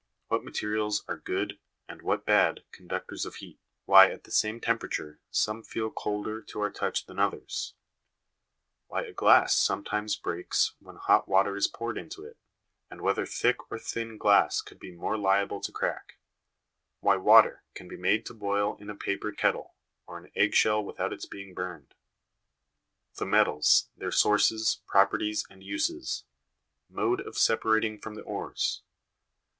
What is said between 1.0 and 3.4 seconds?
are good, and what bad, conductors of